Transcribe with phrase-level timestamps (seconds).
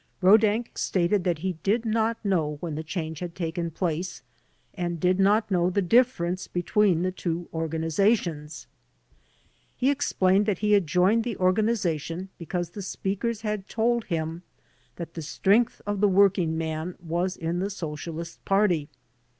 [0.19, 4.23] Rodak stated that he did not know when the change had taken place
[4.73, 8.65] and did not know the difference between the two organizations.
[9.77, 14.41] He explained that he had joined the organization because the speakers h^d told him
[14.95, 18.89] that the strength of the working man was in the Socialist Party.